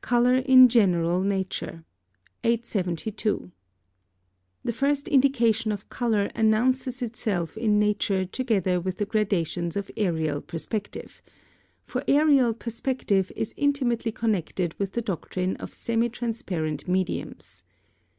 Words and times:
COLOUR 0.00 0.36
IN 0.36 0.70
GENERAL 0.70 1.20
NATURE. 1.20 1.84
872. 2.44 3.52
The 4.64 4.72
first 4.72 5.06
indication 5.06 5.70
of 5.70 5.90
colour 5.90 6.30
announces 6.34 7.02
itself 7.02 7.58
in 7.58 7.78
nature 7.78 8.24
together 8.24 8.80
with 8.80 8.96
the 8.96 9.04
gradations 9.04 9.76
of 9.76 9.90
aërial 9.98 10.46
perspective; 10.46 11.20
for 11.84 12.00
aërial 12.08 12.58
perspective 12.58 13.30
is 13.36 13.52
intimately 13.58 14.12
connected 14.12 14.74
with 14.78 14.92
the 14.92 15.02
doctrine 15.02 15.56
of 15.56 15.74
semi 15.74 16.08
transparent 16.08 16.88
mediums. 16.88 17.62